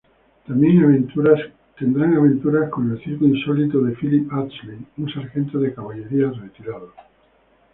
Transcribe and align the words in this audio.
Tendrán 0.47 2.17
aventuras 2.17 2.69
con 2.71 2.89
el 2.91 3.03
circo 3.03 3.25
insólito 3.25 3.81
de 3.83 3.93
Philip 3.95 4.33
Astley, 4.33 4.79
un 4.97 5.13
sargento 5.13 5.59
de 5.59 5.75
caballerías 5.75 6.35
retirado. 6.39 6.91